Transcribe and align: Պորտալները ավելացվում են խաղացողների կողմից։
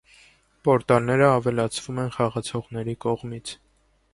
Պորտալները 0.67 1.27
ավելացվում 1.33 1.99
են 2.05 2.09
խաղացողների 2.17 2.97
կողմից։ 3.07 3.53